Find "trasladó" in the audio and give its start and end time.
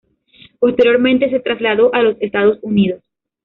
1.41-1.93